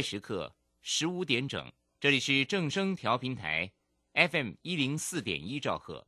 [0.00, 0.52] 时刻
[0.82, 1.62] 十五点整，
[2.00, 3.70] 这里是正声调频台
[4.14, 6.04] ，FM 一零四点一兆赫，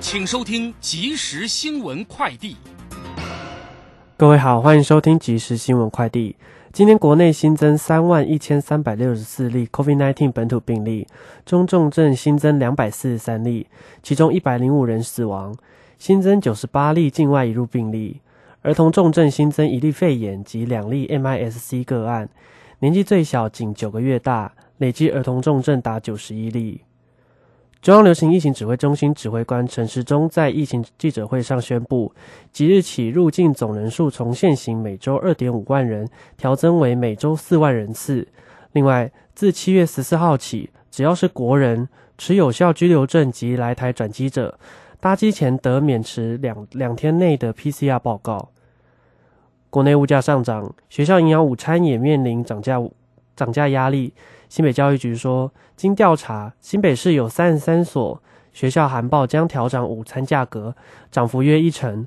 [0.00, 2.56] 请收听即时新闻快递。
[4.16, 6.36] 各位好，欢迎收听即时新闻快递。
[6.72, 11.06] 今天国内新增三万一千三百六十四例 COVID-19 本土病例，
[11.46, 13.68] 中重症新增两百四十三例，
[14.02, 15.56] 其中一百零五人死亡，
[15.98, 18.20] 新增九十八例境外移入病例。
[18.62, 22.28] 儿童重症新增一例肺炎及两例 MIS-C 个案，
[22.84, 26.82] 年纪最小仅九个月大，累计儿童重症达九十一例。
[27.80, 32.12] 中央流行疫情指挥中心指挥官陈时中在疫情记者会上宣布，
[32.52, 38.28] 即日起入境总人数从现行每周二点五万人调增为每周四万人次。
[38.72, 41.88] 另外，自七月十四号起，只要是国人
[42.18, 44.58] 持有效居留证及来台转机者，
[45.00, 48.50] 搭机前得免持两两天内的 PCR 报告。
[49.74, 52.80] 国内物价上涨，学校营养午餐也面临涨价
[53.34, 54.14] 涨价压力。
[54.48, 58.22] 新北教育局说，经调查，新北市有三十三所
[58.52, 60.76] 学校函报将调涨午餐价格，
[61.10, 62.06] 涨幅约一成，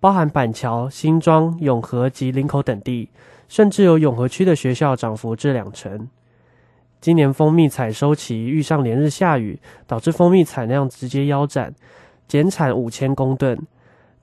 [0.00, 3.08] 包含板桥、新庄、永和及林口等地，
[3.46, 6.08] 甚至有永和区的学校涨幅至两成。
[7.00, 11.72] 今年蜂蜜采收期遇上连日下雨，导致蜂蜜产量直接腰斩，
[12.26, 13.56] 减产五千公吨。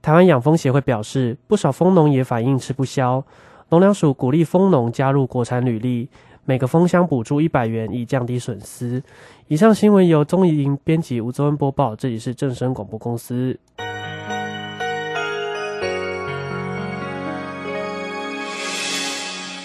[0.02, 3.24] 台湾养蜂协会表示，不少蜂农也反映吃不消。
[3.70, 6.10] 农粮署鼓励蜂农加入国产履历，
[6.44, 9.04] 每个蜂箱补助一百元，以降低损失。
[9.48, 11.96] 以上新闻由钟怡莹编辑，吴泽恩播报。
[11.96, 13.60] 这里是正声广播公司。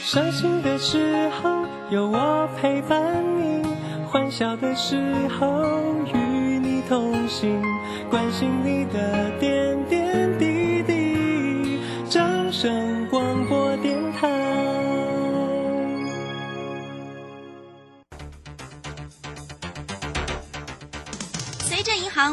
[0.02, 1.50] 伤心的时候
[1.90, 3.00] 有我陪伴
[3.38, 3.66] 你，
[4.06, 4.96] 欢笑的时
[5.28, 5.64] 候
[6.14, 7.60] 与你同行，
[8.08, 9.75] 关心你的点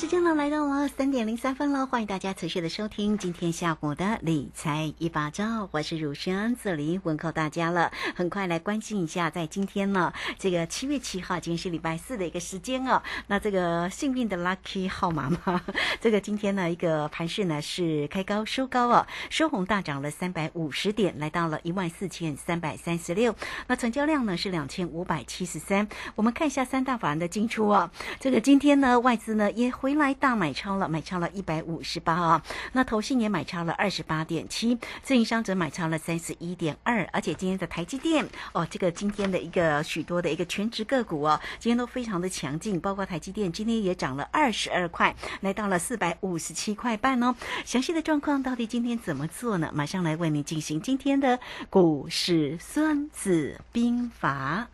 [0.00, 7.92] 时间呢来到了三点零三分了，欢迎大家持续的收听今天下午的理财一把照，我是汝轩，这里问候大家了。
[8.16, 13.02] 很快来关心一下，在今天呢，这个七月七号，今天是礼拜四的一个时间哦。
[13.26, 15.60] 那这个幸运的 lucky 号码嘛，
[16.00, 23.36] 这个今天呢一个盘势呢是开高收高哦，收红大涨了三百五十点，来到了一万四千三百三十六。
[23.66, 25.86] 那成交量呢是两千五百七十三。
[26.14, 29.52] 我们看一下三大法人的进出哦，这个今天呢外资呢。
[29.52, 32.42] 也回来大买超了，买超了一百五十八啊。
[32.72, 37.04] 那投信也买超了二十八点七，自营商则买超了三十一点二。
[37.12, 47.34] 而且今天的台积电哦，这个今天的一个许多的一个全职个股哦，今天都非常的强劲，包括台积电今天也涨了二十二块，来到了四百五十七块半哦。
[47.64, 49.70] 详细的状况到底今天怎么做呢？
[49.74, 54.68] 马上来为您进行今天的股市孙子兵法。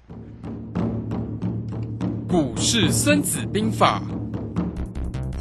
[2.28, 4.02] 股市孙子兵法。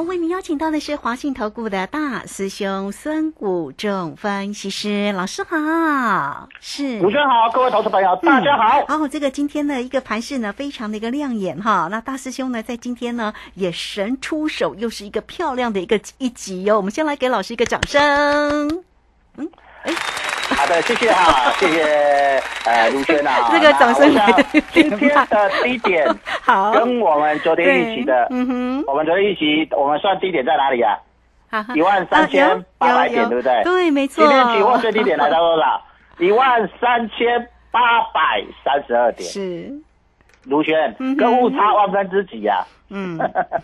[0.00, 8.86] 好，为您邀请到的是华信投顾的大师兄孙谷仲分析师老师好，是股轩好，各位投资朋友大家好。
[8.86, 11.88] 好，这个今天的一个盘势呢，非常的一个亮眼哈。
[11.90, 16.78] 那大师兄呢，在今天呢也神出手，又是一个漂亮的一个一集哟。
[16.78, 18.82] 我们先来给老师一个掌声。
[19.36, 19.50] 嗯，
[19.82, 19.92] 哎。
[20.82, 23.48] 谢谢哈，谢谢呃卢轩啊。
[23.50, 25.10] 这个掌声来的今天。
[25.30, 26.06] 的低点
[26.42, 30.96] 好，跟我们昨天一起的，嗯哼，我们昨天一起，我们算低点在哪里啊？
[31.74, 33.62] 一万三千八百点，对不对？
[33.64, 34.24] 对，没错。
[34.24, 35.82] 今天期货最低点来到多少？
[36.18, 37.80] 一万三千八
[38.12, 39.28] 百三十二点。
[39.28, 39.72] 是，
[40.44, 43.18] 卢轩跟误差万分之几呀、嗯，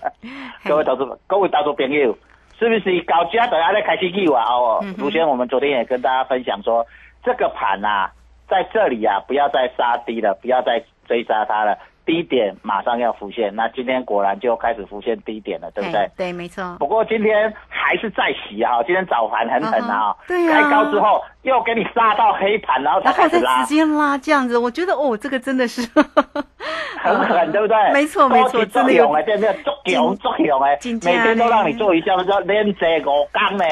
[0.64, 2.16] 各位投资各位投资朋友，
[2.58, 4.94] 是不是搞家等下再开始去玩哦嗯？
[4.94, 6.86] 哼卢轩，我们昨天也跟大家分享说，
[7.22, 8.10] 这个盘啊，
[8.48, 13.54] 在这里啊，不要再杀低了，不要再追杀它了，低点马上要浮现。
[13.54, 16.10] 那今天果然就开始浮现低点了，对不对？
[16.16, 16.76] 对，没错。
[16.78, 25.80] 不过今天还是在洗啊，今天早盘很狠啊开高之后又给你杀到黑盘，然后才然后再开始拉直，接拉这样子，我觉得哦，这个真的是
[26.98, 27.76] 很狠，对不对？
[27.94, 29.52] 没错没错真的有对不对？
[29.62, 33.64] 足强足强哎，每天都让你做一下，说连坐五天呢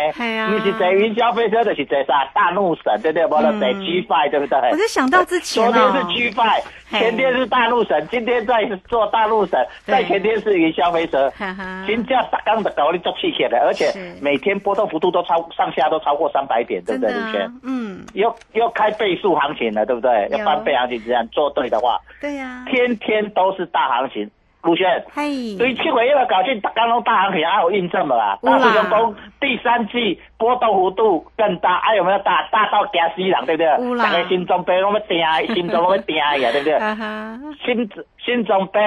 [0.52, 3.26] 你是坐云霄飞车，就是坐啥大怒神，对不对？
[3.26, 4.58] 无了坐 G Five，对不对？
[4.70, 11.28] 我就想到之前哦昨天是 G Five，前天是大怒神，今天在做大怒神，对再前天是云霄飞车。
[11.36, 20.28] 哈哈，金价打刚的搞你做气血的，而且每天波动幅度都超上下都超过三百点，对不对，真的卢轩啊？，嗯，又又开倍数行情了，对不对？
[20.30, 24.30] 要翻倍行情，这样做对的话，对呀，天天都是大行情。
[24.62, 28.38] 卢轩，嘿，对七月一号搞进刚刚大行情，还有印证了啊？
[28.42, 32.48] 有啦大师兄讲第三季波动幅度更大，还、有没有大？
[32.50, 35.18] 大到惊死人，对不对大家心中悲拢要定，
[35.54, 36.78] 心中拢要定呀，对不对？
[36.78, 37.86] 哈哈，心
[38.24, 38.80] 心中悲，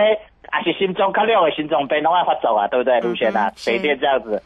[0.49, 2.99] 还是心中较亮的心中悲，拢要发走啊，对不对？
[3.07, 4.41] 卢轩啊，是北电这样子，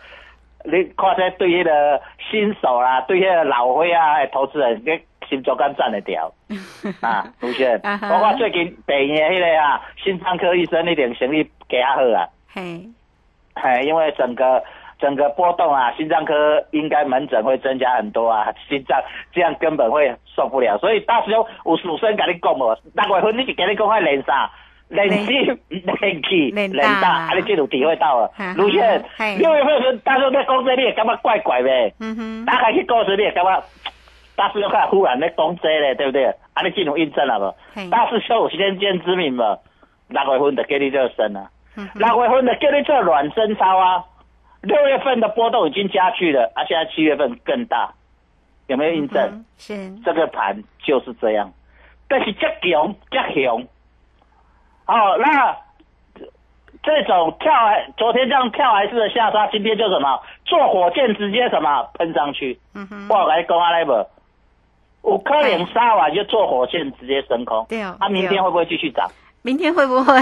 [0.65, 6.31] 你看这对迄个新手啦、对迄个老伙啊的投资人，你心中敢站得掉
[7.01, 7.25] 啊？
[7.39, 12.81] 卢轩，啊哈包括最近北医的迄个啊，心脏科医生那点生意加较好啊，嘿，
[13.55, 14.63] 嘿，因为整个。
[15.01, 19.01] 整个波动啊，心脏科应该门诊会增加很多啊，心脏
[19.33, 20.77] 这样根本会受不了。
[20.77, 24.51] 所以大师兄有事先跟你讲哦，六月份你是跟你讲要练啥？
[24.91, 28.31] 练心、练气、冷大啊，你这有体会到了。
[28.55, 31.93] 卢轩嘿，六月份的时候大师在讲这，你也感觉怪怪呗？
[31.99, 33.63] 嗯哼，打开去公司，你也感觉
[34.35, 36.25] 大师兄看忽然在讲这嘞，对不对？
[36.53, 37.89] 啊，你进入印证了无嘿？
[37.89, 39.59] 大师兄有先见之明无？
[40.09, 41.49] 六月份就给你这升啊。
[41.95, 44.03] 六月份的叫你做暖身操啊，
[44.61, 47.93] 六月份的波动已经加剧了，啊，现在七月份更大，
[48.67, 49.23] 有没有印证？
[49.23, 51.49] 嗯是，这个盘就是这样，
[52.09, 53.63] 但是这强这强，
[54.91, 55.55] 哦，那
[56.83, 60.19] 这种跳海，昨天这样跳海式的下杀，今天就什么？
[60.43, 63.91] 坐火箭直接什么喷上去，嗯哼，我有跟你讲啊，那不，
[65.09, 69.07] 有可能杀完就坐火箭直接升空，对哦啊，明对哦天会不会继续涨？
[69.43, 70.13] 明天会不会？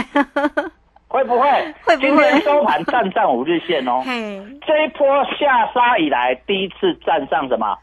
[1.09, 1.49] 会不会？
[1.83, 2.07] 会不会？
[2.07, 4.03] 今天收盘站上五日线哦。
[4.05, 5.07] 嘿，这一波
[5.39, 7.75] 下杀以来，第一次站上什么，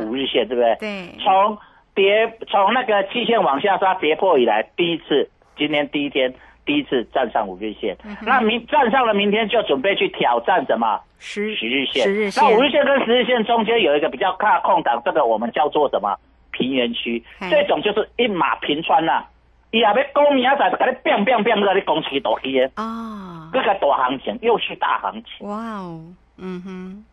[0.00, 0.76] 五日线，对不对？
[0.76, 1.58] 对，从
[1.94, 5.28] 跌从那个期线往下杀跌破以来，第一次，
[5.60, 6.32] 今天第一天
[6.64, 7.94] 第一次站上五日线。
[8.04, 10.98] 嗯那明站上了，明天就准备去挑战什么？
[11.18, 12.02] 十十日线。
[12.04, 12.42] 十日线。
[12.42, 16.16] 那五日线跟十日线中间有一个比较大空档，这个我们叫做什么？
[16.52, 17.22] 平原区？
[17.50, 19.24] 这种就是一马平川呐、
[19.70, 24.38] 伊也要讲明仔载，就给你变变变，给你攻起大起的，哦，这个大行情。
[24.42, 25.46] 又是大行情。
[25.46, 26.00] 哇哦，
[26.38, 27.04] 嗯哼，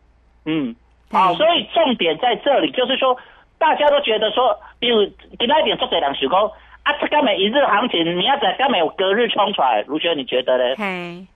[0.46, 0.74] 嗯，
[1.10, 3.16] 对好，所以重点在这里，就是说，
[3.58, 5.04] 大家都觉得说，比如
[5.38, 6.50] 今天一点做这两时工
[6.88, 10.74] 啊，这根本一日行情，你要在根本有隔日冲出来，卢轩你觉得呢？
[10.78, 11.26] 嘿，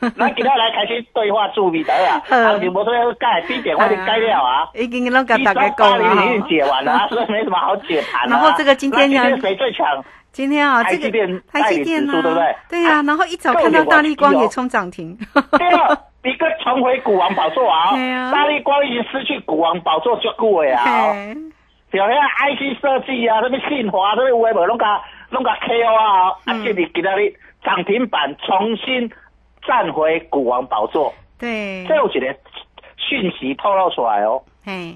[0.16, 4.68] 那今天来开始对话注意的啊，好行情不是要改，低点我就改了啊。
[4.74, 6.46] 已经拢跟一大家讲了已经。
[6.48, 8.38] 解完了啊，所以没什么好解盘了啊。
[8.42, 10.04] 然后这个今天呢谁最强？
[10.32, 15.16] 今天啊，这个台积电代理指数对不对对呀，啊然后一早看到大力光也冲涨停，
[15.58, 17.90] 对啊，一个重回股王宝座啊！
[18.30, 21.14] 大力光已经失去股王宝座就久的啊。
[21.90, 22.14] 嘿，像遐
[22.54, 29.10] IC 设计啊，什么信华，什么有诶无，拢甲拢甲 KO 啊，啊，嗯今日今仔日涨停板重新
[29.66, 31.84] 站回股王宝座，对。
[31.86, 32.34] 这，有一个
[32.96, 34.42] 讯息透露出来哦。
[34.64, 34.94] 嘿，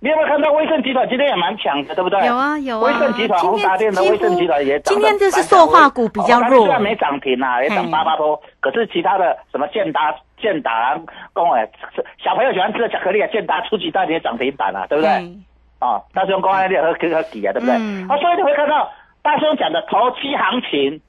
[0.00, 2.26] 你有没有看到威盛集团今天也蛮强的，对不对？
[2.26, 2.82] 有啊有啊。
[2.86, 6.64] 威盛集团、宏达电的威盛集团也涨得今天就是塑化股比较弱。
[6.64, 11.00] 虽然没涨停啊，也涨八八多，可是其他的什么建达、建达啊、
[11.32, 11.68] 公哎，
[12.18, 15.10] 小朋友喜欢吃的巧克力啊，建达初级大跌涨停板啊，对不对？
[15.10, 15.36] 嘿
[15.78, 17.74] 啊，大师兄公安的和和和底啊，对不对？
[17.76, 18.90] 嗯啊，所以你会看到
[19.22, 21.00] 大师兄讲的投机行情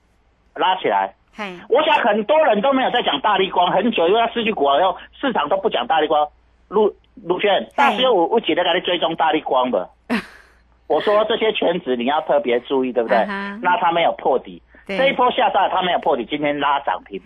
[0.56, 1.14] 拉起来。
[1.36, 6.28] 嘿，我想很多人都没有在讲大力光，很久因为他失去股王以后，市场都不讲大力光。
[6.70, 6.94] 陆
[7.24, 9.88] 陆轩，大师兄我我记得给你追踪大力光的。
[10.88, 13.18] 我说这些圈子你要特别注意，对不对？
[13.62, 17.22] 那他没有破底，对这一波下杀它没有破底，今天拉涨停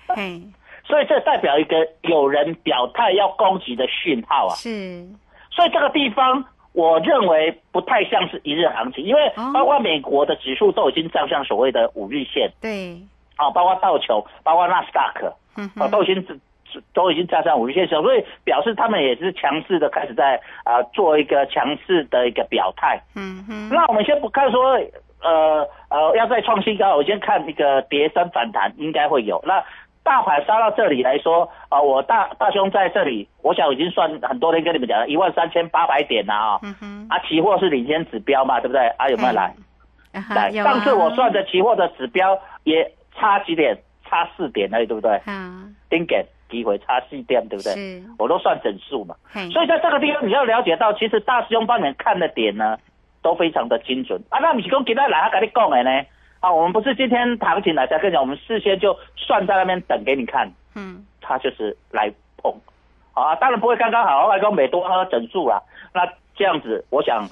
[0.91, 4.53] 所以这代表一个有人表态要攻击的讯号啊。
[4.55, 5.07] 是，
[5.49, 6.43] 所以这个地方
[6.73, 12.99] 我认为不太像是一日行情，因为哦包括美国的指数都已经站上所谓的五日线，对，
[13.37, 16.41] 啊，包括道琼，包括纳斯达克，啊，嗯哼，都已经
[16.93, 23.01] 都已经站上五日线所以表示他们也是强势的开始在啊、呃做一个强势的一个表态。
[23.15, 24.79] 嗯哼，那我们先不看说
[25.21, 29.41] 呃呃要再创新高，我先看一个跌升反弹应该会有。
[29.45, 29.63] 那
[30.03, 36.59] 大盘杀到这里来说啊、我大大兄在这里，我想已经算很多人跟你们讲了，一万三千八百点了啊、
[37.09, 38.87] 啊，期货是领先指标嘛，对不对？
[38.97, 39.53] 啊，有没有来？
[40.35, 43.77] 来，啊上次我算的期货的指标也差几点，
[44.09, 45.21] 差四点而已，对不对？
[45.27, 47.73] 嗯，丁给机会差四点，对不对？
[47.73, 49.15] 是，我都算整数嘛。
[49.31, 52.77] 嘿，所以在这个地方，你要了解到，其实大师兄帮你们看的点呢，
[53.21, 54.39] 都非常的精准啊。
[54.39, 56.03] 那你是讲今天来他跟你讲的呢？
[56.41, 62.53] 啊，我们不是今天行情来才跟你讲，我们事先就算在那边等给你看，嗯，他就是来碰。
[63.13, 65.61] 啊，当然不会刚刚好，我来讲每多喝整数啦。
[65.93, 66.01] 那
[66.35, 67.27] 这样子，我想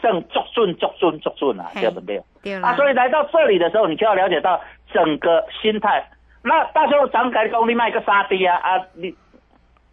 [0.00, 2.22] 胜足顺足顺足顺啊，这样子没有。
[2.62, 4.60] 啊，所以来到这里的时候，你就要了解到
[4.92, 6.08] 整个心态。
[6.42, 9.12] 那大兄常改讲，你卖个杀低啊啊，你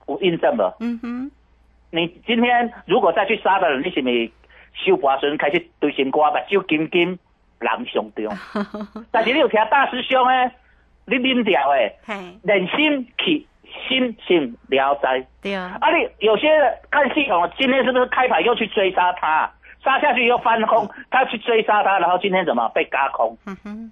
[0.08, 0.64] 有印证不？
[0.80, 1.32] 嗯哼，
[1.90, 4.32] 你今天如果再去杀的人，你是不是
[4.74, 7.18] 收盘时开始对心肝目睭金金
[7.64, 9.06] 人上中？
[9.12, 10.52] 但是你有听大师兄诶，
[11.06, 13.46] 你啉掉诶，嘿，人心去
[13.88, 15.26] 心性聊斋。
[15.42, 16.48] 对啊，啊，你有些
[16.92, 19.50] 看系统，今天是不是开盘又去追杀他？
[19.84, 23.38] 杀下去又翻空，他去追杀他，然后今天怎么被嘎空？
[23.46, 23.92] 嗯哼，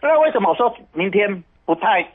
[0.00, 2.06] 那为什么我说明天不太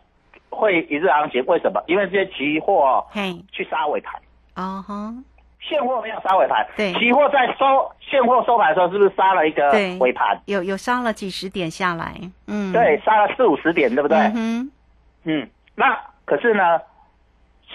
[0.49, 1.45] 会一日行情？
[1.45, 1.83] 为什么？
[1.87, 4.15] 因为这些期货哦嘿，去杀尾盘，
[4.55, 5.13] 哦哈，
[5.67, 10.39] 现货没有杀尾盘，对期货在收现货收盘的时候是不是杀了一个尾盘？
[10.45, 12.15] 有有杀了几十点下来，
[12.47, 14.17] 嗯，对，，杀了四五十点，对不对？
[14.17, 14.71] 嗯哼，
[15.25, 16.79] 嗯，那可是呢，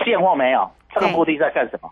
[0.05, 1.91] 现货没有，这个目的在干什么？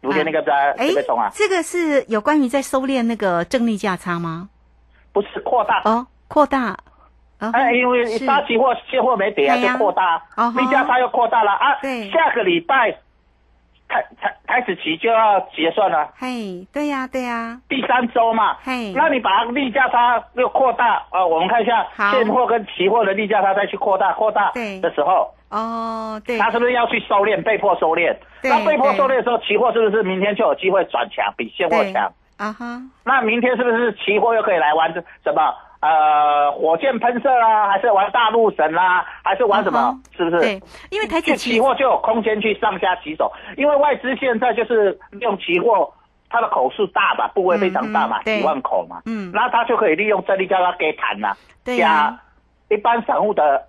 [0.00, 4.48] 昨天那个在哎这边冲啊，，这个是有关于在收敛那个正利价差吗？
[5.12, 5.80] 不是扩大。
[5.84, 6.76] 哦，扩大，
[7.38, 10.16] 哦哎，因为是杀期货现货没跌啊，就扩大
[10.56, 11.78] 利价差又扩大了啊。
[11.82, 12.98] 对下个礼拜
[13.92, 18.56] 开开开始起就要结算了，嘿，对呀，对呀，第三周嘛。
[18.64, 24.80] 嘿，那你把利价差又扩大，呃，我们看一下现货跟期货的利价差再去扩大扩大对。
[24.80, 28.16] 的时候，哦，对，它是不是要去收敛，被迫收敛？
[28.40, 32.10] 对那被迫收敛的时候，期货是不是明天就有机会转强，比现货强？
[32.38, 34.90] 啊哈，那明天是不是期货又可以来玩？
[34.92, 35.54] 什么？
[35.82, 40.00] 呃，火箭喷射啦，还是玩大陆神啦，还是玩什么？
[40.16, 40.40] 是不是？
[40.40, 45.92] 对，因为台子去期货就有空间去上下起手，因为外资现在就是用期货，
[46.30, 49.32] 它的口数大嘛，部位非常大嘛，几万口嘛，嗯。
[49.34, 51.34] 那它就可以利用这里叫它给盘呐，
[51.64, 51.78] 对。
[51.78, 52.16] 呀
[52.68, 53.60] 加一般散户的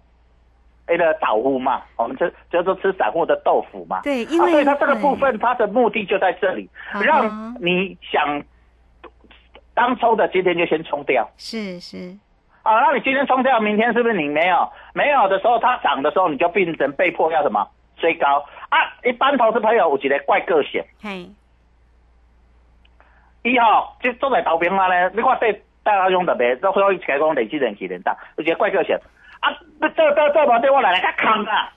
[0.88, 6.70] 那个导呼嘛，我们就叫做吃散户的豆腐嘛，对，因为啊所以它这个部分它的目的就在这里，
[7.02, 8.40] 让你想
[9.74, 11.30] 当冲的今天就先冲掉。
[11.38, 12.18] 是是，
[12.64, 14.72] 啊，那你今天冲掉，明天是不是你没有？
[14.94, 17.68] 没有的时候，它涨的时候，你就变成被迫要什么？
[17.98, 18.46] 追高。
[18.70, 18.78] 啊？
[19.04, 21.28] 一般投资朋友有一个怪个性，嘿，
[23.44, 28.96] 伊吼就做在投屏啊咧，你看对大家用特别，都所以起来讲累积人气人大，有一个怪个性。
[29.42, 29.52] 啊，
[29.82, 31.74] 这这这这无对我来来较坑啊，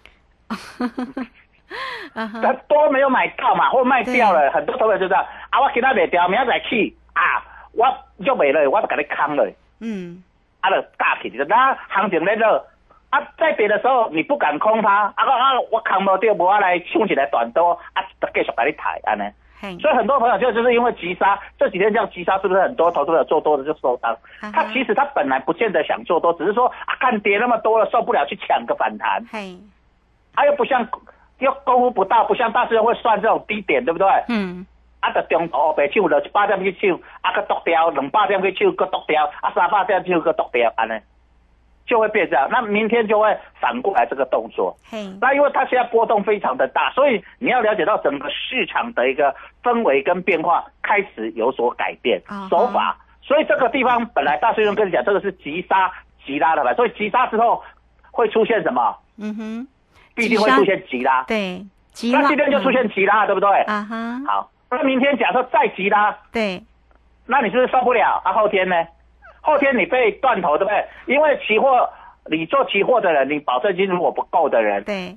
[2.15, 2.41] 啊哈。
[2.41, 7.43] 他，多没有买到嘛，或卖掉了，很多投资就这样啊，我今仔卖掉，明仔再去啊，
[7.77, 9.47] 我就没了，我就给你坑了。
[9.81, 10.23] 嗯，
[10.61, 12.65] 啊，就大起的，那行情在热，
[13.11, 19.23] 啊，在跌的时候你不敢空它，啊，啊，我扛不掉，我来冲起来短多，啊，就继续把你抬，安尼。
[19.59, 24.13] 嘿，所以很多朋友就就是因为急杀，这几天这样急杀，是不是很多投资者做多的就受伤？
[24.41, 29.57] 啊他其实他本来不见得想做多，只是说啊，看跌那么多了，受不了去抢个反弹，嘿，
[30.35, 30.87] 啊，又不像
[31.39, 34.07] 又功夫不大，不像大师兄会算这种低点，对不对？
[34.29, 34.67] 嗯，
[35.01, 40.99] 啊，就中途白抢了一百点去抢，啊，个剁掉，两百点去抢，个剁掉，啊，三百点抢，个剁掉，安尼
[41.87, 42.49] 就会变这样。
[42.51, 44.77] 那明天就会反过来这个动作。
[44.91, 52.97] 嘿，那因为它现在波动非常的大，所以你要了解到整个市场的一个氛围跟变化开始有所改变手法。
[53.23, 55.93] 所以这个地方本来大师兄跟你讲，这个是急杀
[56.25, 56.75] 急拉的吧？
[56.75, 57.63] 所以急杀之后
[58.11, 58.97] 会出现什么？
[59.19, 59.69] 嗯哼，
[60.15, 61.23] 必定会出现急拉。
[61.25, 63.49] 对，急拉那今天就出现急拉，对不对？
[63.63, 66.63] 啊哈，好，那明天假设再急拉，对，
[67.27, 68.21] 那你是不是受不了？
[68.25, 68.75] 啊，后天呢？
[69.41, 71.15] 后天你被断头，对不对？
[71.15, 71.89] 因为期货，
[72.31, 75.17] 你做期货的人，你保证金如果不够的人，对，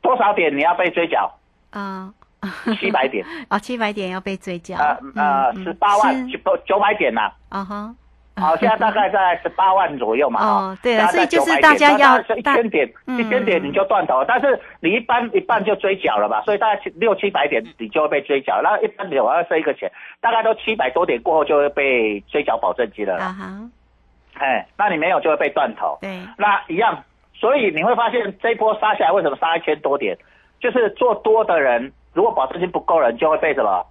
[0.00, 1.28] 多少点你要被追缴？
[1.70, 2.12] 啊，
[2.78, 6.38] 七百点， 哦，七百点要被追缴，呃呃，嗯十八万是。
[6.38, 7.94] 九九百点呐、啊哈，
[8.38, 10.40] 好，现在大概在十八万左右嘛。
[10.44, 19.90] 哦对了大概所以就是大家要一千点，嗯一千点你就断头，但是你一般一半就追缴了吧，所以大概七六七百点你就会被追缴，然后一般我要设一个钱，
[20.20, 23.24] 大概都七百多点过后就会被追缴保证金了啦。
[23.24, 23.70] 啊哈，
[24.38, 25.96] 哎，那你没有就会被断头。
[26.02, 27.02] 对，那一样，
[27.32, 30.16] 所以你会发现这一波杀下来，为什么杀一千多点？
[30.60, 33.84] 就是做多的人，如果保证金不够的人，就会被什么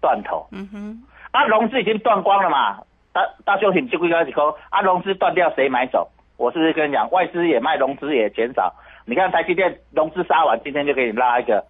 [0.00, 0.46] 断头。
[0.50, 2.78] 嗯哼，啊，融资已经断光了嘛，
[3.12, 6.10] 大大兄弟就归开始说，啊，融资断掉谁买走？
[6.36, 8.72] 我是不是跟你讲，外资也卖，融资也减少？
[9.04, 11.64] 你看台积电融资杀完，今天就给你拉一个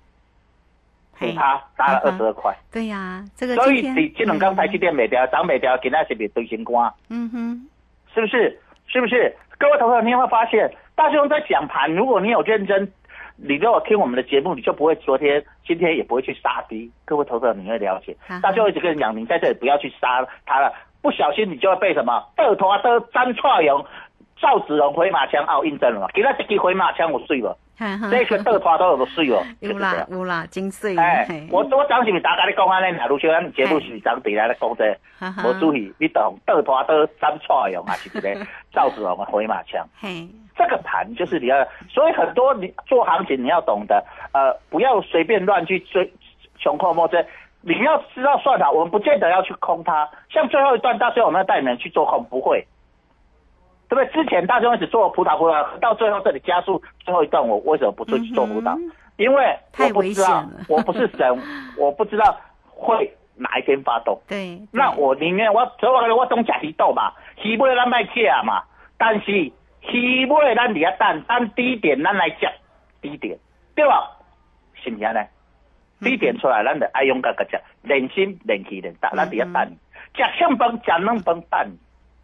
[1.15, 2.57] 嘿五趴，拉了二十二块。
[2.71, 6.93] 对呀，这个所以你这两刚台积电没掉，涨没掉，今天是不是堆新光？
[7.11, 7.69] 嗯哼，
[8.15, 8.59] 是不是？
[8.87, 9.35] 是不是？
[9.59, 12.91] 各位投资者，你有没有发现，大师兄在讲盘，如果你有认真，
[13.37, 16.91] 你如果听我们的节目，你就不会昨天、今天也不会去杀低。
[17.05, 20.73] 各位投资者，你会了解大师兄一直跟你讲，你在这里不要去杀它了，
[21.03, 23.85] 不小心你就会被什么二拖的张创勇、
[24.41, 26.07] 赵子龙回马枪奥印证了嘛？
[26.15, 27.57] 给他这支回马枪我睡了，
[28.11, 30.07] 这个二拖都有睡了，就 有啦。
[30.09, 39.85] 有啦，金穗，哎，我我当时是大家咧讲安尼，假如像咱节目是当地来咧讲这哈哈个，无注意，你等倒拖倒三串用啊，是不是 赵子龙啊回马枪。
[40.01, 46.13] 嘿，这个盘就是你要，所以很多你做行情你要懂得，呃，不要随便乱去追
[46.59, 47.25] 穷寇莫追。
[47.63, 50.09] 你要知道算好，我们不见得要去空它。
[50.29, 52.67] 像最后一段，到时候我们要带你们去做空，不会，
[53.89, 54.25] 对不对？
[54.25, 58.77] 之前大家一直做葡萄葡萄，到最后这里加速最后一段，我为什么不去做葡萄？
[58.77, 61.39] 嗯因为我不知道 我不是神，
[61.79, 62.35] 我不知道
[62.71, 64.19] 会哪一天发动。
[64.27, 68.11] 对，那我宁愿我所以我我总食鱼豆嘛，鱼尾咱卖食
[68.45, 68.63] 嘛，
[68.97, 72.51] 但是鱼尾咱伫遐等，等低点咱来讲
[73.03, 73.39] 低点，
[73.77, 74.11] 对吧？
[74.83, 75.19] 是不是安尼？
[76.03, 79.77] 低点出来，咱就爱勇敢个食，人心人气人大，咱伫遐等，
[80.15, 81.71] 食香饭食软饭等，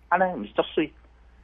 [0.09, 0.93] 安尼唔是足水，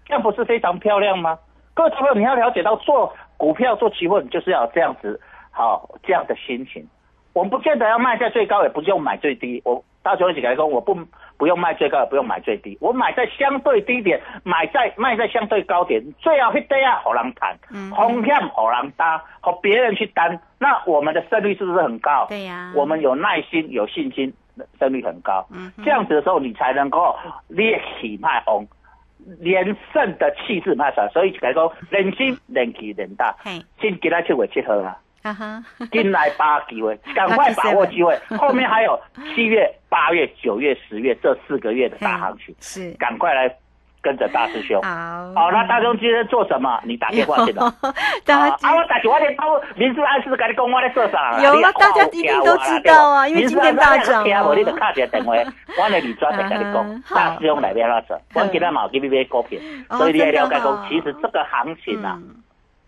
[0.05, 1.39] 这样不是非常漂亮吗？
[1.75, 6.87] 各位朋友，你要了解到做股票做期货，你就是要这样子好这样的心情。
[7.33, 9.61] 我们不见得要卖在最高，也不用买最低。
[9.65, 10.95] 我大雄一起来说，我不
[11.37, 22.27] 不用卖最高，也不用买最低，我买在相对低点，买在卖在相对高点，最好迄底啊，好人谈，嗯风险好人担，和别人去担，那我们的胜率是不是很高？
[22.29, 24.33] 对呀我们有耐心、有信心，
[24.79, 25.47] 胜率很高。
[25.51, 27.17] 嗯这样子的时候，你才能够
[27.49, 28.67] 烈气卖红。
[29.41, 34.95] 连胜的气势卖出来，所以来讲，人心、人气、人大，嘿，先给他七月七号啊。
[35.91, 38.19] 进来 把握机会，赶快把握机会。
[38.39, 38.99] 后面还有
[39.35, 43.51] 七月、八月、九月、十月这四个月的大行情，是，赶快来
[44.03, 44.81] 跟着大师兄。
[44.83, 46.79] 好，好，那大师兄今天做什么？
[46.85, 47.75] 你打电话去了。
[48.27, 49.45] 大家啊，我打电话电话，
[49.77, 51.31] 明示暗示跟你讲我在做啥？
[51.33, 51.41] 啦。
[51.43, 54.25] 有了大家一定都知道啊因为今天大涨啊。
[54.25, 55.33] 明示暗示听无你就打一个电话，
[55.79, 57.17] 我来你专门跟你嗯讲，好。
[57.17, 59.59] 大师兄来边那做，我今天冇给你买股票，
[59.89, 62.37] 哦所以你也了解讲，其实这个行情啊，嗯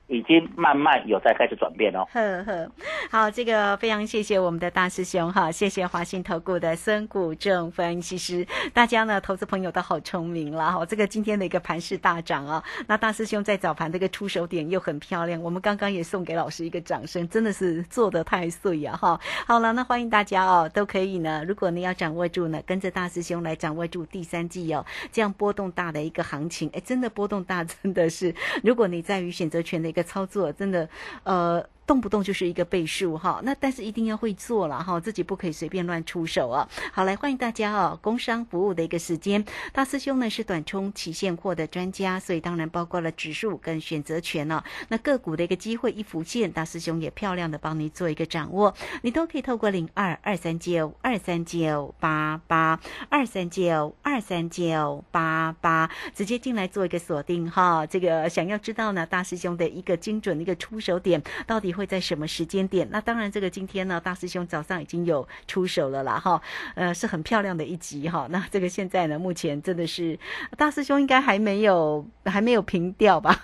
[0.09, 2.07] 已经慢慢有在开始转变哦。
[2.13, 2.71] 呵呵，
[3.11, 19.21] 好，这个非常谢谢我们的大师兄哈，谢谢华信投顾的孙谷正分析师，大家呢投资朋友都好聪明了哈，这个今天的一个盘势大涨啊，那大师兄在早盘这个出手点又很漂亮，我们刚刚也送给老师一个掌声，真的是做的太碎呀、哈。
[19.47, 30.89] 好了，那欢迎大家哦，都可以呢，如果你要掌握住呢，跟着大师兄来掌握住第三季哦，这样波动大的一个行情，哎，真的波动大，真的是，如果你在于选择权的个操作，真的，
[31.25, 31.65] 呃。
[31.87, 36.69] 动不动就是一个倍数哈，那但是一定要会做了哈，自己不可以随便乱出手啊。
[36.93, 44.63] 好，来欢迎大家哦，工商服务的一个时间，大师兄呢是短冲期现货的专家，所以当然包括了指数跟选择权哦。
[44.89, 57.87] 那个股的一个机会一浮现，大师兄也漂亮的帮你做一个掌握，你都可以透过零二二三九二三九八八二三九二三九八八直接进来做一个锁定哈。
[57.87, 62.89] 这个想要知道呢，大师兄的一个精准的一个出手点到底会在什么时间点？
[62.91, 66.41] 那当然，这个今天呢，大师兄早上已经有出手了啦哈，
[66.75, 68.27] 呃，是很漂亮的一集哈。
[68.31, 70.19] 那这个现在呢，目前真的是
[70.57, 73.39] 大师兄应该还没有还没有平掉吧？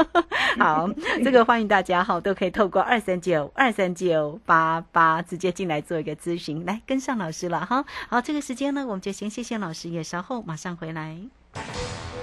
[0.60, 0.88] 好，
[1.24, 7.84] 这个欢迎大家哈，都可以透过二三九二三九八八直接进来做一个咨询，来跟上老师了哈。
[8.08, 11.18] 好，这个时间呢，我们就先谢谢老师，也稍后马上回来。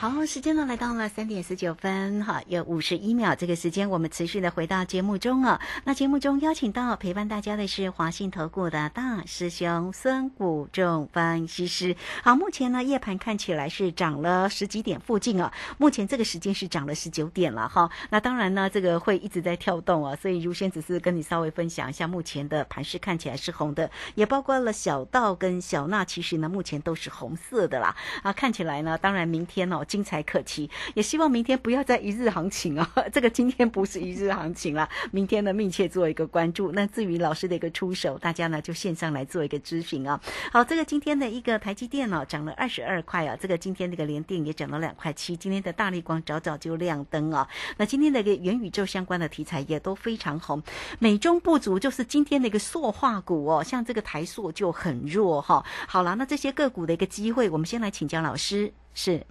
[0.00, 3.34] 好，时间呢来到了三点十九分，哈，有五十一秒。
[3.34, 5.60] 这个时间我们持续的回到节目中啊。
[5.82, 11.96] 那节目中邀请到陪伴大家的是华信投顾的大师兄孙谷仲分析师。
[12.22, 15.52] 好，目前呢夜盘看起来是涨了十几点附近啊。
[15.78, 17.90] 目前这个时间是涨了十九点了哈。
[18.08, 20.14] 那当然呢，这个会一直在跳动啊。
[20.14, 27.96] 所以如先只是跟你稍微分享一下，目前的盘势看起来是红的，也包括了小道跟小娜，其实呢目前都是红色的啦。
[28.22, 29.84] 啊，看起来呢，当然明天哦。
[29.88, 32.88] 精彩可期，也希望明天不要再一日行情啊！
[33.10, 36.70] 这个今天不是一日行情了，明天呢密切做一个关注。
[36.72, 40.20] 那至于老师的一个出手，大家呢就线上来做一个咨询啊。
[40.52, 45.34] 好，这个今天的一个台积电呢涨了二十二块啊，这个今天这个联电也涨了两块七。
[45.34, 47.48] 今天的大力光早早就亮灯啊。
[47.78, 50.62] 那今天的一个元宇宙相关的题材也都非常红。
[50.98, 55.64] 美中不足就是今天的一个塑化股哦，像这个台塑就很弱哈。
[55.86, 59.24] 好了，那这些个股的一个机会，我们先来请教老师是。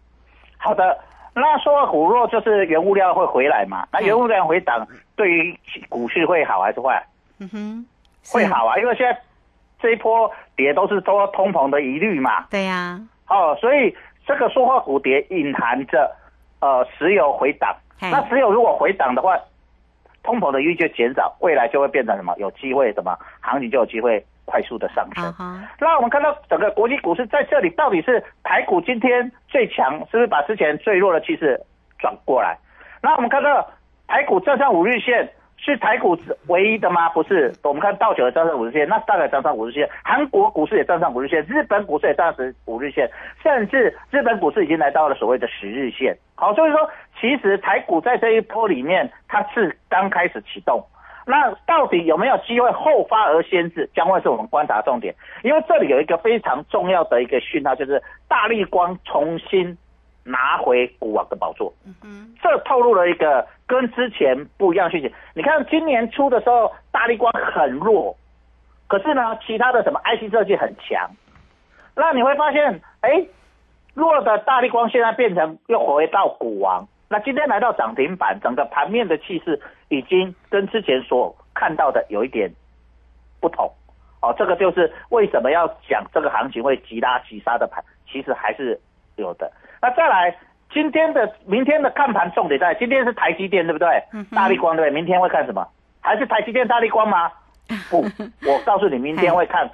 [0.68, 0.98] 好的，
[1.34, 3.88] 那说股弱就是原物料会回来嘛？
[3.92, 7.02] 那原物料回档，对于股市会好还是坏？
[7.40, 7.86] 嗯哼，
[8.30, 9.18] 会好啊，因为现在
[9.80, 12.46] 这一波跌都是多通膨的疑虑嘛。
[12.50, 13.00] 对呀。
[13.30, 16.14] 哦，所以这个说话股跌隐含着
[16.60, 17.76] 呃石油回档。
[18.00, 19.38] 那石油如果回档的话，
[20.24, 22.36] 通膨的疑虑就减少，未来就会变成什么？
[22.38, 24.26] 有机会什么行情就有机会。
[24.48, 25.34] 快速的上升，
[25.78, 31.60] 那我们看到整个国际股市在这里到底是台股今天最强，是不是把之前最弱的趋势
[32.00, 32.58] 转过来？
[33.04, 33.70] 那我们看到
[34.08, 37.10] 台股站上五日线是台股唯一的吗？
[37.10, 43.10] 不是，我们看道琼站上五日线，那大概站上五日线，韩国股市也站上五日线，日本股市也站上五日线，
[43.44, 46.18] 甚至日本股市已经来到了所谓的十日线。
[46.36, 50.82] 好，所以说其实台股在这一波里面，它是刚开始启动。
[51.30, 55.14] 那到底有没有机会后发而先至，将会是我们观察重点。
[55.44, 59.78] 因为这里有一个非常重要的一个讯号，就是大力光重新
[60.24, 61.74] 拿回股王的宝座。
[61.86, 65.14] 嗯哼，这透露了一个跟之前不一样讯息。
[65.34, 68.16] 你看今年初的时候，大力光很弱，
[68.88, 71.12] 可是呢，其他的什么 IC 设计很强。
[71.94, 73.26] 那你会发现，哎，
[73.94, 76.88] 弱的大力光现在变成又回到股王。
[77.10, 82.52] 那今天来到涨停板，整个盘面的气势已经跟之前所看到的有一点
[83.40, 83.72] 不同
[84.22, 84.34] 哦。
[84.38, 88.80] 这个就是为什么要讲这个行情会急拉急杀的盘，其实还是
[89.16, 89.52] 有的。
[89.82, 90.36] 那再来，
[90.74, 94.04] 今天的、明天的看盘重点在今天是台积电，对不对？
[94.36, 94.94] 大力光对不对？
[94.94, 95.66] 明天会看什么？
[96.02, 97.32] 还是台积电、大力光吗？
[97.90, 98.02] 不，
[98.46, 99.70] 我告诉你，明天会看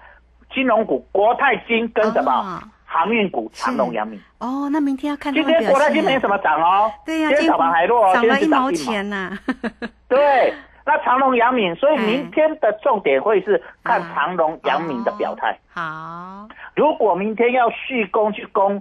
[0.51, 2.61] 金融股国泰金跟什么？
[2.93, 9.31] 航运股长隆、阳明哦，那明天要看今天国泰金没什么涨哦，对呀，今天早盘还弱，涨了一毛钱呐。
[10.07, 10.53] 对，
[10.85, 15.57] 那长隆、阳明，所以明天的重点会是看长隆、阳明的表态。
[15.73, 18.79] 好，如果明天要续攻去攻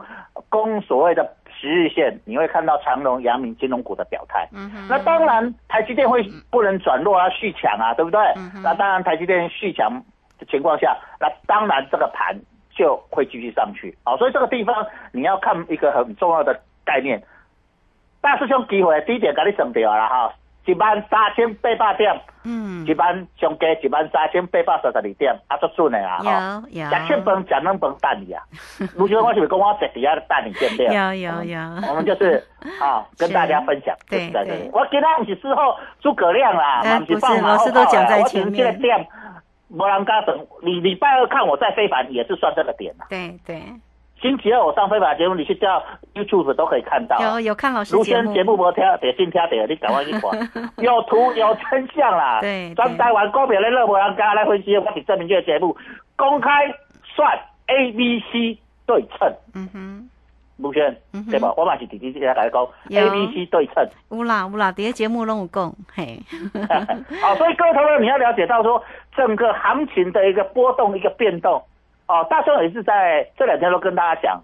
[0.51, 1.27] 攻所谓的
[1.59, 4.47] 十日线，你会看到长隆、阳明金融股的表态。
[4.53, 8.21] 嗯哼，那当然台积电会不能转弱啊，续强啊，对不对？
[8.63, 9.91] 那当然台积电续强
[10.39, 12.37] 的情况下，那当然这个盘。
[12.75, 17.23] 就会继续上去，好，所以这个地方你要看一个很重要的概念。
[18.21, 20.33] 大师兄机会低点给你省掉了哈，
[20.65, 26.89] 一万三千八百点，嗯，一万上加一万三千八百三十二点，啊，足准的啊，有有。
[26.89, 28.43] 吃欠饭吃冷饭等你啊，
[28.95, 30.93] 卢先生我是不是跟我在底下等你见面？
[30.93, 31.59] 有有有。
[31.89, 32.43] 我们就是
[32.81, 33.93] 啊，跟大家分享。
[34.09, 34.71] 对对。
[34.73, 38.79] 我今天不是事后诸葛亮啦，不是老师都讲在前面。
[39.75, 43.07] 摩兰嘎等，你礼拜二看我在非凡也是算这个点呐。
[43.09, 43.63] 对对，
[44.21, 45.83] 星期二我上非凡节目，你去叫
[46.15, 47.19] YouTube 都可以看到。
[47.21, 48.35] 有有看老师节目。
[48.35, 50.71] 节目无听，得先听得，你赶快去看。
[50.85, 52.41] 有图有真相啦。
[52.41, 52.75] 对。
[52.75, 55.77] 专台湾股票的乐摩兰嘎来分析，我是证明这个节目
[56.17, 56.51] 公开
[57.17, 59.35] 算 A、B、C 对称。
[59.55, 60.09] 嗯哼。
[60.63, 60.97] 卢轩，
[61.29, 61.53] 对吧？
[61.57, 63.87] 我嘛是直接在来讲 A、B、C 对称。
[64.11, 66.19] 有啦有啦，底下节目拢有讲，嘿。
[67.21, 68.83] 好，所以各位同学，你要了解到说，
[69.17, 71.63] 整个行情的一个波动、一个变动，
[72.07, 74.41] 哦，大兄也是在这两天都跟大家讲，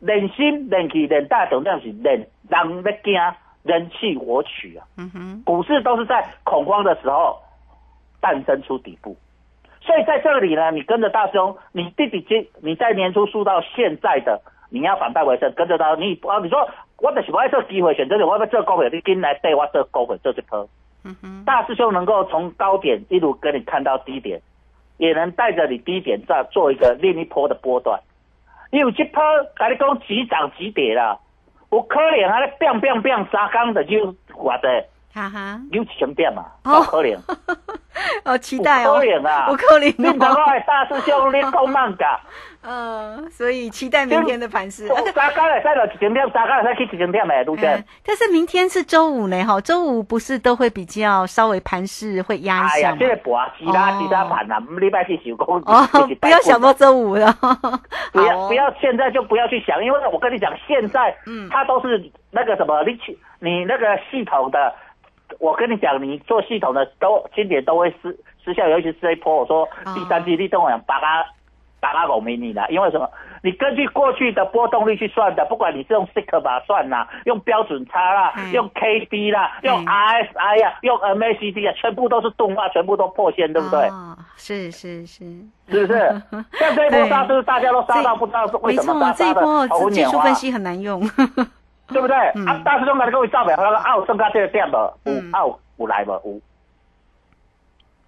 [0.00, 3.14] 人心、人气、人大，总量是人人在惊，
[3.62, 4.86] 人气我取啊。
[4.98, 5.42] 嗯哼。
[5.44, 7.40] 股市都是在恐慌的时候
[8.20, 9.16] 诞生出底部。
[9.84, 16.66] 所以在这里呢，你跟着大师兄，你弟弟接你在年初输到现在的，你要反败为胜，跟着他，你啊，你说
[16.98, 20.66] 我的喜欢这机会选择你，我要做高位，你进来对我做高位，做这波。
[21.04, 24.40] 嗯哼，大师兄能够从高点一路跟你看到低点，
[24.96, 28.00] 也能带着你低点再做一个另一波的波段。
[28.70, 29.22] 因为这波
[29.54, 31.18] 跟你讲急涨急跌啦，
[31.68, 37.18] 我可怜啊，变变变三缸的就我的，哈哈，有千点嘛，好可怜。
[38.30, 42.20] 哦，期待哦，可能啊，有可能你怎么会大师兄你讲慢噶？
[42.66, 44.88] 嗯， 所以期待明天的盘势。
[44.88, 47.84] 三更会使落一千点，大家会使去一千点的，卢轩。
[48.06, 52.96] 但是明天是周五呢，哈，周五不是都会比较稍微盘势会压一下吗？
[52.96, 55.58] 哎呀，这个盘其他其他盘啊，礼拜四收工。
[55.66, 55.86] 哦，
[56.20, 57.30] 不要想到周五了。
[58.12, 64.74] 不要不要，现在就不要去想，因为我跟你讲，现在嗯，它都是那个什么，你去你那个系统的，
[65.40, 71.24] 我跟你讲，你做系统的都今年都会失失效，尤其是这一波，我说第三季你等我讲把它。
[71.80, 73.06] 打拉狗迷你的，因为什么？
[73.42, 83.82] 你根据过去的波动率去算的，不管你是用 Sigma 算啦，用标准差啦，用 K D 啦，用 R S I 呀，用 M A C D 啊，全部都是动画，全部都破线，对不对？
[83.88, 85.26] 啊，是是是，
[85.68, 86.22] 是不是？
[86.58, 91.02] 像这一波杀是大家都杀到不知道是为什么杀这一波技术分析很难用，
[91.94, 92.16] 对不对？
[92.44, 95.40] 啊，大师兄来跟我照表，他说啊，我剩下这个点无，有啊
[95.78, 96.40] 有来无有。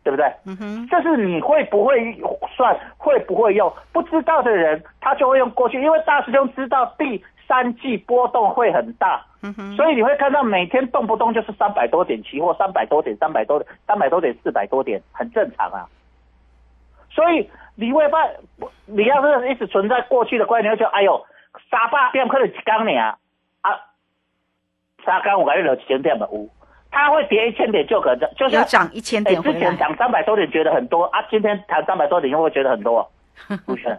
[0.05, 0.25] 对不对？
[0.45, 2.17] 嗯哼，这是你会不会
[2.57, 3.73] 算，会不会用？
[3.93, 15.89] 不知道的人，他就会用过去，因为大师兄知道第三季波动会很大，嗯哼，所以你会看到每天动不动就是三百多点期货，三百多点，三百多点，三百多点，四百多点，很正常啊。
[17.11, 18.29] 所以你会发，
[18.85, 21.27] 你要是一直存在过去的观念，就哎呦，
[21.69, 23.19] 傻爸变可能一缸呢啊，
[25.07, 26.51] 三缸我感觉有千点吧，五。
[26.91, 29.41] 它会跌一千点就可能，就是涨一千点。
[29.43, 33.07] 之前涨三百多点觉得很多啊，今天涨三百多点会不会觉得很多？
[33.67, 33.95] 不是，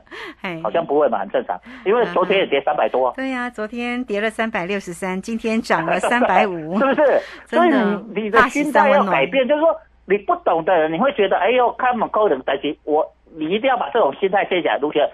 [0.63, 1.60] 好像不会嘛，很正常。
[1.86, 3.13] 因为昨天也跌三百多。
[3.15, 7.22] 对呀，昨天跌了三百六十三，今天涨了三百五， 是不是？
[7.46, 9.70] 所以你你的心态要改变，就是说
[10.08, 14.78] 你不懂的人，你会觉得哎呦，看嘛高冷担心我，你一定要把这种心态卸下来。
[14.80, 15.08] 卢学，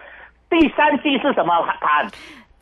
[0.49, 2.07] 第三季是什么盘？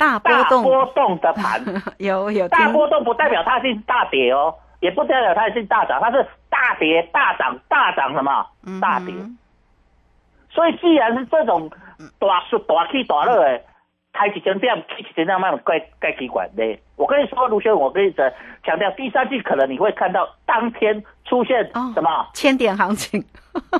[0.01, 0.63] 大波动。
[0.63, 1.63] 波动的盘，
[1.99, 4.53] 有有大波动不代表它是大跌哦。
[4.81, 8.45] 也不代表它是大涨，它是大跌大涨大涨什么？
[8.81, 9.13] 大跌，
[10.49, 11.69] 所以既然是这种
[12.17, 13.61] 大速大起短落的，
[14.13, 16.79] 开几千点，开几千点，慢慢盖盖奇怪的。
[16.95, 18.13] 我跟你说，卢学，我跟你
[18.63, 23.23] 强调，第三季可能你会看到当天出现什么千点行情。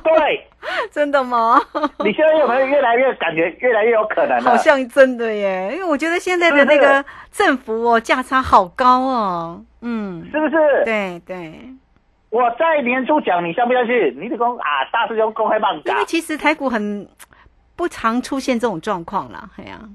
[0.02, 0.46] 对，
[0.90, 1.60] 真的吗？
[2.04, 4.40] 你现在有没有越来越感觉越来越有可能？
[4.40, 9.64] 好像真的耶，因为我觉得现在的那个政府哦价差好高哦。
[9.80, 10.84] 嗯，是不是？
[10.84, 11.54] 对对，
[12.30, 13.94] 我在年初讲，你相不相信？
[14.20, 17.06] 你得讲啊，大师兄公开放因为其实台股很
[17.76, 19.78] 不常出现这种状况啦，哎呀。
[19.80, 19.88] 啊，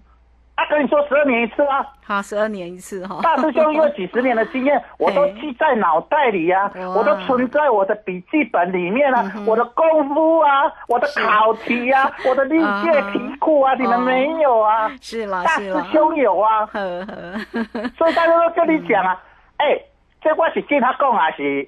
[0.65, 3.20] 跟你说十二年一次啊，好，十二年一次哈。
[3.22, 14.91] 大师兄因为几十年的经验， 我都记在脑袋里呀，我都存在我的笔记本里面啊，我的功夫啊，我的考题呀，我的历届题库啊， 你们没有啊？
[15.02, 17.89] 是啦，大师兄有啊，呵呵。
[17.98, 19.17] 所以大家都跟你讲啊。
[19.58, 19.80] 哎，
[20.22, 21.67] 这我是听他讲啊是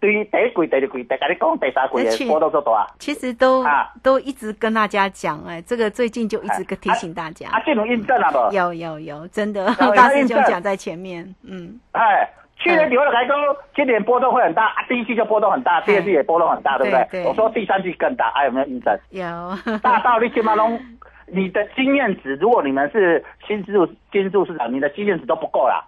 [0.00, 2.86] 对第一季、第二季，大家你讲第三季的波动做多啊？
[2.98, 7.48] 其实都啊都一直跟大家讲，哎，这个最近就一直提醒大家。
[7.50, 8.54] 啊，这种印证了不？
[8.54, 11.78] 有有有，真的，大师 就讲在前面，嗯。
[11.92, 13.34] 哎，去年你会来说
[13.76, 17.24] 今年波动会很大，啊，第一季就波动很大，第二季也波动很大，对不对？
[17.24, 18.98] 我说第三季更大，还有没有印证？
[19.10, 19.22] 有。
[19.82, 20.80] 大道理起码拢，
[21.26, 25.84] 你的经验值，如果你们是新入新入市场，你的经验值都不够啦。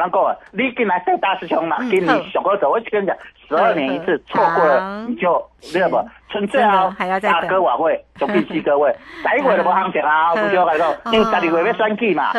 [0.00, 3.14] 难过，你今来带大师兄嘛，给你小哥走，我跟你讲，
[3.50, 12.32] 十二年一次，错过了你就那个不，纯粹啊，大哥晚会，总必须各位，第一回就无行情啊，不就来说，因为十二月要选举嘛，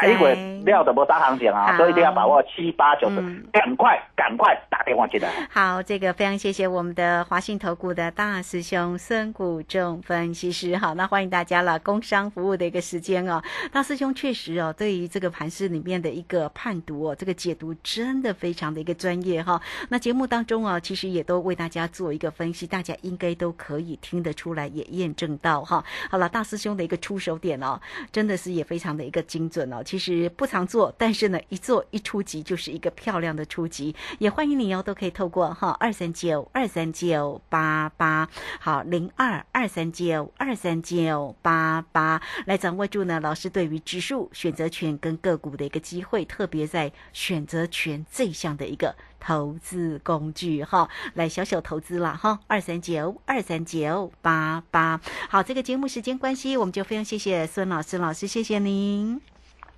[0.00, 3.16] 第一回料就无啥行情啊，所以一定要把握七八九十，
[3.52, 5.28] 赶快赶快打电话进来。
[5.50, 17.02] 好，这个非常谢谢我们的华信投顾的大师兄孙谷仲分析师，好，那欢迎大家了，工商服务的一个时间哦，大师兄确实哦，对于这个盘市里面的一个判读。
[17.02, 25.82] 哦这个解读真的非常的一个专业哈，那节目当中中啊，其实也都为大家做一个分析，大家应该都可以听得出来，也验证到哈。
[26.10, 27.80] 好了，大师兄的一个出手点哦，
[28.12, 29.82] 真的是也非常的一个精准哦。
[29.82, 33.96] 其实不常做，但是呢，一做一出击就是一个漂亮的出击。
[34.18, 38.28] 也欢迎你哦，都可以透过哈二三九二三九八八
[38.60, 43.18] 好零二二三九二三九八八来掌握住呢。
[43.20, 46.92] 老师对于指数选择权跟个股的一个机会，特别在。
[47.14, 55.00] 选择权这项的一个投资工具哈，来小小投资了哈，二三九二三九八八。
[55.30, 59.20] 好，这个节目时间关系，我们就非常谢谢孙老师，老师谢谢您。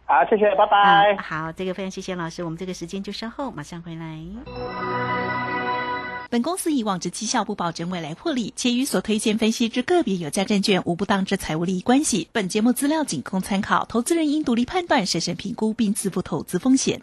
[0.07, 1.17] 好，谢谢，拜拜。
[1.19, 4.19] 好，这个非常谢谢老师，我们这个时间就稍后马上回来。
[6.31, 12.29] 本公司以往之绩效不保证未来获利，且与所推荐分析之个别有价证券无不当之财务利益关系。
[12.33, 17.03] 本节目资料仅供参考，投资人应独立判断、审慎评估并自负投资风险。